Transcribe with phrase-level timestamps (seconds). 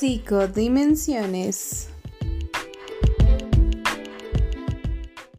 [0.00, 1.90] Psicodimensiones.